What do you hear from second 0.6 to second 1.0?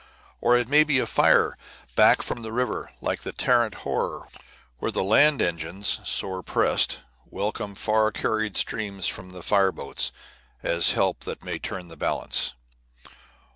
may be